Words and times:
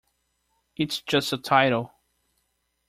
It's 0.77 0.99
just 0.99 1.31
a 1.31 1.37
title. 1.37 1.91